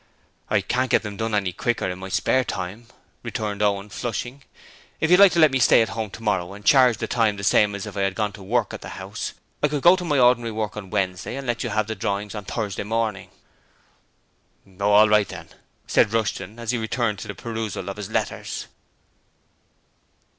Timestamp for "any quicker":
1.35-1.87